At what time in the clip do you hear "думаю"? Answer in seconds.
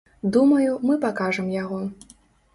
0.37-0.71